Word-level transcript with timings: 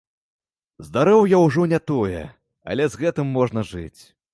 Здароўе 0.87 1.43
ўжо 1.45 1.67
не 1.75 1.79
тое, 1.91 2.25
але 2.73 2.83
з 2.95 3.05
гэтым 3.05 3.27
можна 3.41 3.71
жыць. 3.75 4.01